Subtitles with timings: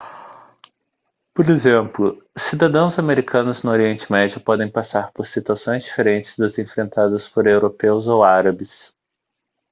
[1.33, 7.45] por exemplo cidadãos americanos no oriente médio podem passar por situações diferentes das enfrentadas por
[7.45, 8.95] europeus ou árabes